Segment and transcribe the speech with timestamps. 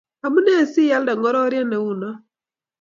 [0.25, 2.09] Amune si ialde ngororiet ne uno